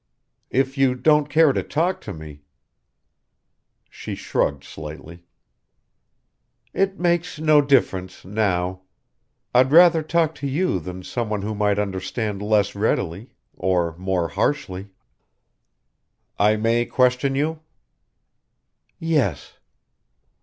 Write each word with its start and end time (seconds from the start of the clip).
"If 0.49 0.79
you 0.79 0.95
don't 0.95 1.29
care 1.29 1.53
to 1.53 1.61
talk 1.61 2.01
to 2.01 2.11
me" 2.11 2.41
She 3.91 4.15
shrugged 4.15 4.63
slightly. 4.63 5.27
"It 6.73 6.99
makes 6.99 7.37
no 7.39 7.61
difference 7.61 8.25
now. 8.25 8.81
I'd 9.53 9.71
rather 9.71 10.01
talk 10.01 10.33
to 10.41 10.47
you 10.47 10.79
than 10.79 11.03
someone 11.03 11.43
who 11.43 11.53
might 11.53 11.77
understand 11.77 12.41
less 12.41 12.73
readily 12.73 13.29
or 13.55 13.95
more 13.95 14.27
harshly." 14.29 14.87
"I 16.39 16.55
may 16.55 16.87
question 16.87 17.35
you?" 17.35 17.59
"Yes." 18.97 19.59